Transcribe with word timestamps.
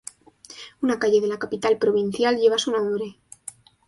Una 0.87 0.95
calle 0.97 1.19
de 1.21 1.27
la 1.27 1.37
capital 1.37 1.77
provincial 1.77 2.35
lleva 2.37 2.57
su 2.57 2.71
nombre. 2.71 3.17